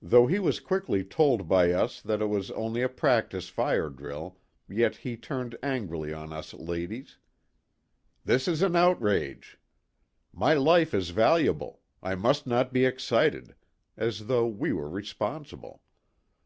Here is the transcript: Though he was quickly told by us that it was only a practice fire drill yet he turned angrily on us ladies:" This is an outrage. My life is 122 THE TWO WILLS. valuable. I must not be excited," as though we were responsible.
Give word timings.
Though 0.00 0.26
he 0.26 0.38
was 0.38 0.58
quickly 0.58 1.04
told 1.04 1.46
by 1.46 1.70
us 1.72 2.00
that 2.00 2.22
it 2.22 2.30
was 2.30 2.50
only 2.52 2.80
a 2.80 2.88
practice 2.88 3.50
fire 3.50 3.90
drill 3.90 4.38
yet 4.70 4.96
he 4.96 5.18
turned 5.18 5.54
angrily 5.62 6.14
on 6.14 6.32
us 6.32 6.54
ladies:" 6.54 7.18
This 8.24 8.48
is 8.48 8.62
an 8.62 8.74
outrage. 8.74 9.58
My 10.32 10.54
life 10.54 10.94
is 10.94 11.12
122 11.12 11.12
THE 11.12 11.14
TWO 11.14 11.22
WILLS. 11.22 11.42
valuable. 11.66 11.82
I 12.02 12.14
must 12.14 12.46
not 12.46 12.72
be 12.72 12.86
excited," 12.86 13.54
as 13.98 14.28
though 14.28 14.46
we 14.46 14.72
were 14.72 14.88
responsible. 14.88 15.82